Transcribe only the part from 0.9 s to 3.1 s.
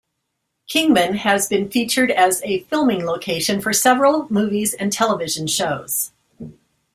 has been featured as a filming